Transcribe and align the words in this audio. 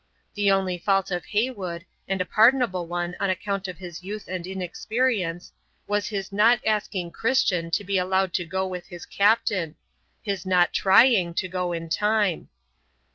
The 0.33 0.49
only 0.49 0.79
fault 0.79 1.11
of 1.11 1.25
Heywood, 1.25 1.85
and 2.07 2.19
a 2.19 2.25
pardonable 2.25 2.87
one 2.87 3.15
on 3.19 3.29
account 3.29 3.67
of 3.67 3.77
his 3.77 4.01
youth 4.01 4.27
and 4.27 4.47
inexperience, 4.47 5.53
was 5.85 6.07
his 6.07 6.31
not 6.31 6.59
asking 6.65 7.11
Christian 7.11 7.69
to 7.69 7.83
be 7.83 7.99
allowed 7.99 8.33
to 8.33 8.43
go 8.45 8.65
with 8.65 8.87
his 8.87 9.05
captain, 9.05 9.75
his 10.23 10.43
not 10.43 10.73
trying 10.73 11.35
to 11.35 11.47
go 11.47 11.71
in 11.71 11.87
time. 11.87 12.49